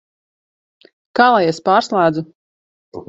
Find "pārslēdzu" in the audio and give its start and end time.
1.69-2.25